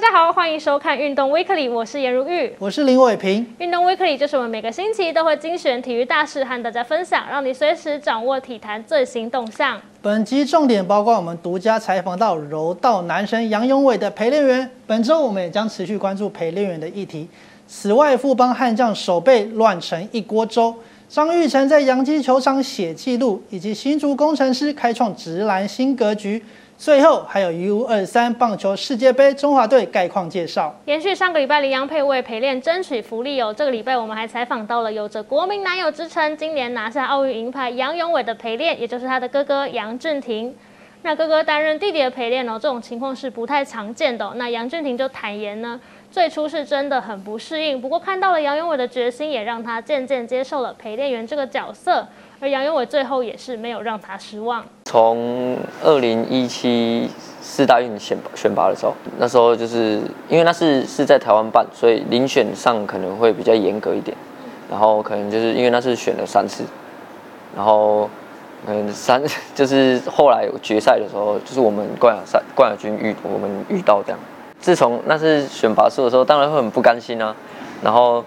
[0.00, 3.44] 大家好，欢迎收看运动 Weekly，我是颜如玉，我是林伟平。
[3.58, 9.82] 运动 Weekly 就是我们每个星期都会精选体育大事和大家分享，让你随时掌握体坛最新动向。
[10.00, 17.28] 本集重点包括我们独家采访到柔道男神杨永伟的陪练员，本周我们也将持续关注陪练员的议题。
[17.66, 20.72] 此外，富邦悍将手背乱成一锅粥，
[21.08, 26.40] 张玉成在洋基球场写记录，以及新竹工程师开创直篮新格局。
[26.78, 30.72] 最后还有 U 二三棒球世界杯中华队概况介绍。
[30.84, 40.54] 延续上个礼拜林洋配为陪练争取福利哦，这个礼拜我们还采访到了有着国民男友之称，今年拿下奥运银牌杨永伟的陪练，也就是他的哥哥杨振廷。
[41.02, 44.32] 那哥哥担任弟弟的陪练哦，这种情况是不太常见的。
[44.36, 45.80] 那杨振廷就坦言呢，
[46.12, 52.06] 最初是真的很不适应，不过看到了杨永伟的决心，也让他渐渐接受了陪练员这个角色。
[52.40, 54.64] 而杨永伟最后也是没有让他失望。
[54.88, 57.10] 从二零一七
[57.42, 64.16] 四大运选选拔的时候，那时候就是因为那是是在台湾办，所以遴选上可能会比较严格一点。
[64.70, 66.64] 然后可能就是因为那是选了三次，
[67.54, 68.08] 然后
[68.66, 69.22] 嗯三
[69.54, 74.18] 就是后来决赛的时候，就是我们冠亚赛冠亚军遇我们遇到这样。
[74.58, 77.36] 自从那是选拔数的时候，当然会很不甘心啊。
[77.82, 78.24] 然后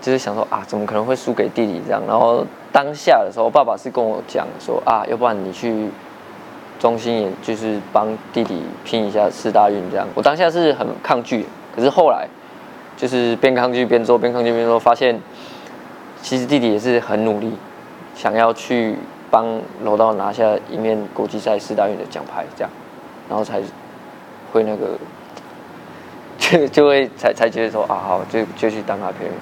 [0.00, 2.00] 就是想说啊，怎么可能会输给弟弟这样？
[2.08, 2.42] 然后。
[2.72, 5.88] 当下的时候，爸爸是跟我讲说啊，要不然你去
[6.78, 10.06] 中心，也就是帮弟弟拼一下四大运这样。
[10.14, 12.28] 我当下是很抗拒，可是后来
[12.96, 15.20] 就是边抗拒边做，边抗拒边做，发现
[16.22, 17.52] 其实弟弟也是很努力，
[18.14, 18.94] 想要去
[19.30, 22.70] 帮柔道拿下一面国际赛四大运的奖牌这样，
[23.28, 23.60] 然后才
[24.52, 24.96] 会那个
[26.38, 29.32] 就 就会才才觉得说啊好，就就去当他陪练，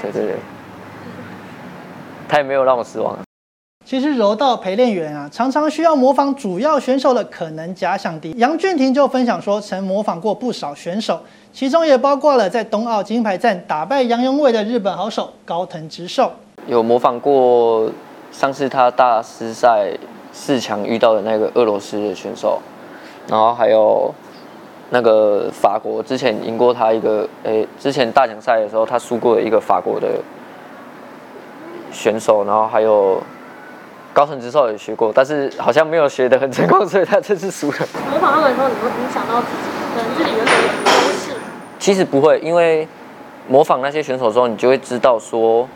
[0.00, 0.36] 对对对。
[2.28, 3.16] 他也没有让我失望。
[3.84, 8.32] 其实柔道陪练员啊，常常需要模仿主要选手的可能假想敌。
[8.36, 11.20] 杨俊廷就分享说，曾模仿过不少选手，
[11.52, 16.32] 其中也包括了在冬奥金牌战打败杨永伟的日本好手高藤直寿。
[16.66, 17.88] 有模仿过
[18.32, 19.92] 上次他大师赛
[20.32, 22.60] 四强遇到的那个俄罗斯的选手，
[23.28, 24.12] 然后还有
[24.90, 30.08] 那个法国之前赢过他一个，诶，之前大奖赛的时候他输过一个法国的。
[31.90, 33.22] 选手，然后还有
[34.12, 37.78] 高层直寿也学过，但是好像没有学得很成功，所以他这次输了。
[38.10, 41.32] 模仿他们的时候，你会影响到自己，可能自己原本有优势。
[41.78, 42.86] 其实不会，因为
[43.48, 45.68] 模仿那些选手之后，你就会知道说，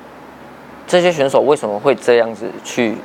[0.86, 2.96] 这些选手为什么会这样子去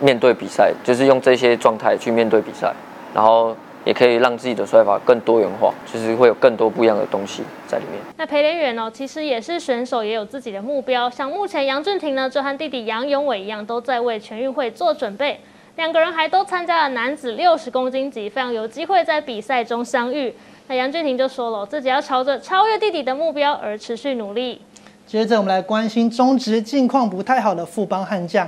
[0.00, 2.72] 面对比赛，就是用这些状态去面对比赛，
[3.14, 3.56] 然后。
[3.84, 8.00] 也可以让自己的摔法更多元化，就是会有更多不一样的东西在里面。
[8.16, 11.08] 那陪练员哦，其实也是选手，也有自己的目标。
[11.08, 15.40] 像目前杨俊廷呢，就和弟弟杨永伟一样，都在为全运会做准备。
[15.76, 20.34] 两个人还都参加了男子六十公斤级，非常有机会在比赛中相遇。
[20.66, 24.60] 那杨俊廷就说了，自己要朝着超越弟弟的目标而持续努力。
[25.06, 28.46] 接着我们来关心中职近况不太好的富邦悍将。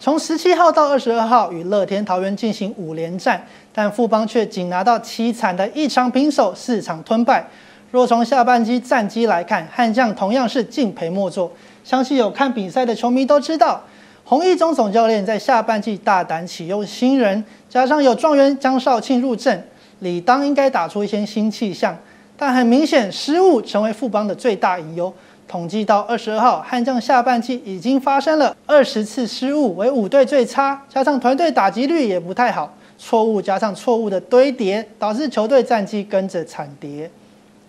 [0.00, 7.46] 从十七号到二十二号，与乐天桃园进行五连战，但富邦却仅拿到凄惨的一场平手，四场吞败。
[7.90, 11.52] 若从下半季战绩来看，悍将同样是敬陪末座。
[11.84, 13.84] 相信有看比赛的球迷都知道，
[14.24, 19.62] 洪义中总教练在下半季大胆启用新人，加上有状元江少庆入阵，
[19.98, 21.94] 理当应该打出一些新气象。
[22.38, 25.12] 但很明显，失误成为富邦的最大隐忧。
[25.50, 37.10] 统计到二十二号，悍将下半季已经发生了二十次失误，为五队最差，加上团队打击率也不太好，错误加上错误的堆叠，导致球队战绩跟着惨跌。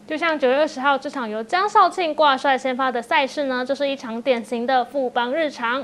[0.07, 5.83] 就像九月二十号这场由江少庆挂帅先发的赛事呢，就是一场典型的富邦日常。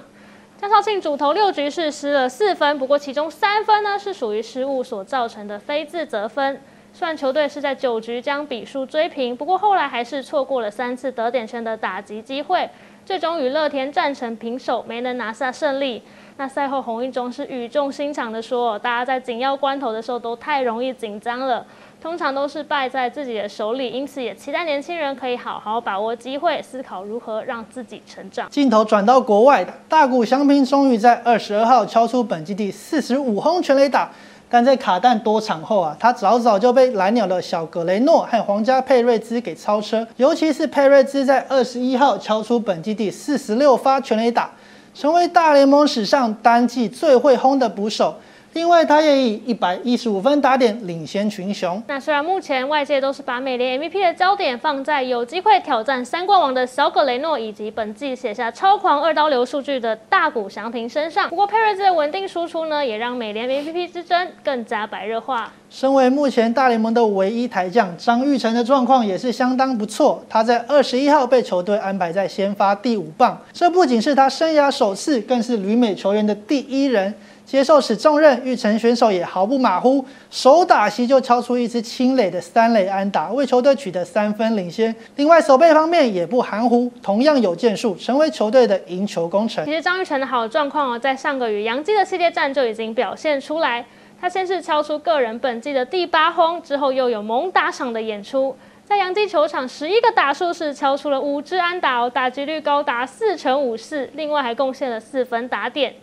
[0.61, 6.61] 江少庆主投六局是失了四分，不过其中三分呢是属于失误所造成的非自责分。
[6.97, 12.67] 虽然球队是在九局将比数追平，不过后来还是错过了三次得点圈的打击机会，
[13.05, 16.01] 最终与乐天战成平手，没能拿下胜利。
[16.37, 21.63] 那赛后洪一中是语重心长的说：“大家在紧要关头的时候都太容易紧张了，
[22.01, 34.09] 通常都是败在自己的手里，因此也期待年轻人可以好好把握机会，思考如何让自己成长。”镜头转到国外，大谷翔平终于在二十二号敲出本季第四十五轰全垒打。
[34.49, 40.07] 但在卡弹多场后啊，他早早就被蓝鸟的小格雷诺和皇家佩瑞兹给超车。
[40.15, 44.49] 尤其是佩瑞兹在二十一号敲出本季第四十六发全垒打，
[44.93, 48.15] 成为大联盟史上单季最会轰的捕手。
[48.57, 51.79] 另外，他也以一百一十五分打点领先群雄。
[51.85, 65.53] 那虽然目前外界都是把美联 MVP 的焦点放在有机会挑战三冠王的小葛雷诺，以及本季写下超狂二刀流数据的大谷翔平身上，不过佩瑞兹的稳定输出呢，也让美联 MVP 之争更加白热化。
[65.69, 70.25] 身为目前大联盟的唯一台将，张玉成的状况也是相当不错。
[70.27, 77.13] 他在二十一号被球队安排在先发第五棒，这不仅是他生涯首次，更是旅美球员的第一人。
[77.47, 84.93] 接受此重任，玉成选手也毫不马虎，手打席就敲出一支清垒的三垒安打，为球队取得三分领先。
[85.15, 89.63] 另外守备方面也不含糊，同样有建树，成为球队的赢球功臣。
[89.63, 93.85] 其实张玉成的好状况哦，在上个与杨基的系列战就已经表现出来。
[94.19, 98.53] 他先是敲出个人本季的第八轰，之后又有猛打赏的演出，
[98.83, 105.95] 在洋基球场十一个打数是敲出了五支安打，打击率高达四成五四，另外还贡献了四分打点。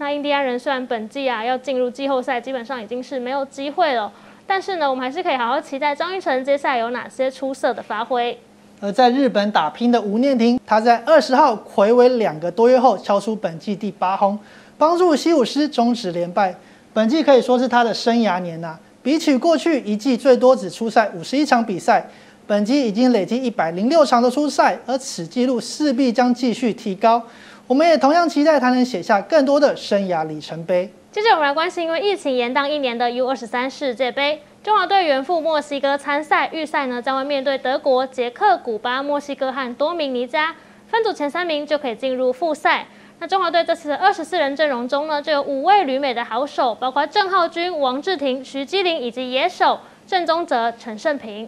[0.00, 4.12] 那印第安人虽然本季啊要进入季后赛，基本上已经是没有机会了，
[4.46, 8.38] 但是呢，我们还是可以好好期待张玉成接下来有哪些出色的发挥。
[8.80, 14.38] 而在日本打拼的吴念庭，他在二十号魁违两个多月后敲出本季第八轰，
[14.78, 16.54] 帮助西武师终止连败。
[16.94, 22.08] 本季可以说是他的生涯年呐，比起过去一季最多只出赛五十一场比赛，
[22.46, 27.20] 本季已经累积一百零六场的出赛，而此纪录势必将继续提高。
[27.68, 30.90] 我们也同样期待他能写下更多的生涯里程碑。
[31.12, 40.56] 接着我们来关心，因为疫情延宕一年的 U 二十三世界杯，中华队远赴墨西哥参赛，预赛呢将会面对德国、捷克、古巴、墨西哥和多米尼加，
[40.86, 42.86] 分组前三名就可以进入复赛。
[43.18, 51.46] 那中华队这次二十四人阵容中呢，就有五位旅美的好手，包括郑浩君、王志廷、徐基林以及野手郑宗泽、陈胜平。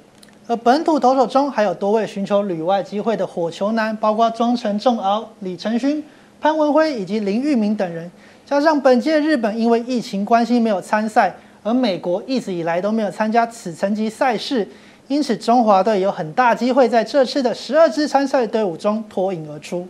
[0.50, 6.04] 而本土投手中还有多位寻求旅外机会的火球男，包括庄成重敖、李承勋、
[6.40, 8.10] 潘文辉以及林玉明等人。
[8.44, 11.32] 加上本届日本因为疫情关系没有参赛，
[11.62, 14.66] 而美国一直以来都没有参加此层级赛事，
[15.06, 19.86] 因此中华队有很大机会在这次的十二支参赛队伍中脱颖而出。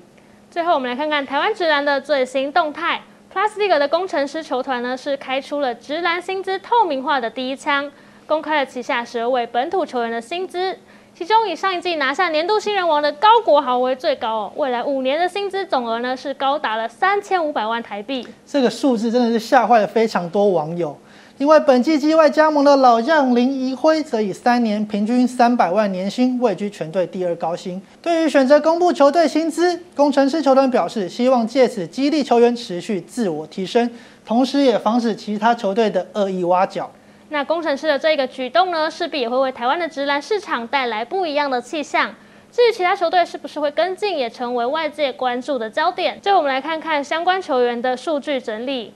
[0.51, 3.01] 最后，我们来看看台湾直男的最新动态。
[3.33, 7.91] Plus League 的工程师球团呢，是开出了直男薪资透明化的第一枪。
[8.31, 10.79] 公开了旗下十二位本土球员的薪资，
[11.19, 14.53] 其中以上一季拿下年度新人王的高国豪为最高哦。
[14.55, 20.97] 未来五年的薪资总额呢是高达了三千五百万台币，这个数字真的是吓坏了非常多网友。
[21.39, 27.83] 另外，本季季外加盟的老将林怡辉则以三年平均三百万年薪位居全队第二高薪。
[28.01, 33.91] 对于选择公布球队薪资，工程师球团表示希望借此激励球员持续自我提升，
[34.25, 36.89] 同时也防止其他球队的恶意挖角。
[37.31, 42.15] 那工程师的这个举动呢，势必也会为台湾的直男市场带来不一样的气象。
[42.51, 46.19] 至于其他球队是不是会跟进，也成为外界关注的焦点。
[46.21, 48.93] 最后，我们来看看相关球员的数据整理。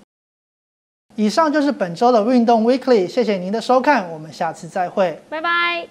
[1.15, 5.87] 以上就是本周的运动 Weekly，谢谢您的收看，我们下次再会，拜拜。